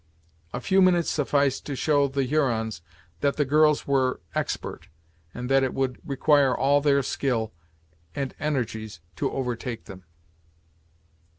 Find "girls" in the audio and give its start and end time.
3.45-3.85